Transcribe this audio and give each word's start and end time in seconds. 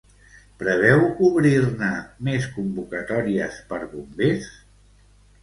Preveu 0.61 1.03
obrir-ne 1.27 1.89
més 2.29 2.47
convocatòries 2.57 3.61
per 3.69 3.81
bombers? 3.93 4.51